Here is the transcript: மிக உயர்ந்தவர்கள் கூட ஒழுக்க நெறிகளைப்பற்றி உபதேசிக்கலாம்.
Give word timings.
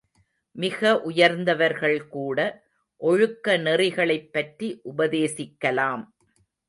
மிக 0.55 1.01
உயர்ந்தவர்கள் 1.01 2.07
கூட 2.07 2.37
ஒழுக்க 3.01 3.57
நெறிகளைப்பற்றி 3.57 4.69
உபதேசிக்கலாம். 4.91 6.03